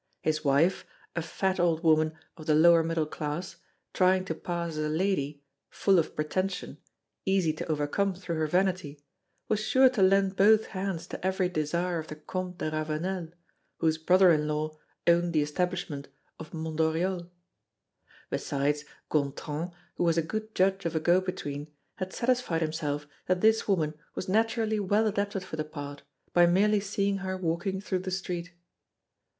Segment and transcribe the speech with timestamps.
[0.23, 0.83] His wife,
[1.15, 3.57] a fat old woman of the lower middle class,
[3.93, 6.79] trying to pass as a lady, full of pretension,
[7.23, 8.99] easy to overcome through her vanity,
[9.47, 13.27] was sure to lend both hands to every desire of the Comte de Ravenel,
[13.77, 14.75] whose brother in law
[15.05, 16.07] owned the establishment
[16.39, 17.29] of Mont Oriol.
[18.31, 23.41] Besides, Gontran, who was a good judge of a go between, had satisfied himself that
[23.41, 26.01] this woman was naturally well adapted for the part,
[26.33, 28.51] by merely seeing her walking through the street.